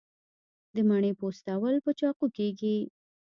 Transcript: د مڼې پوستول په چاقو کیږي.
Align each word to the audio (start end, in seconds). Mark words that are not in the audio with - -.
د 0.75 0.77
مڼې 0.87 1.11
پوستول 1.19 1.75
په 1.85 1.91
چاقو 1.99 2.25
کیږي. 2.37 2.77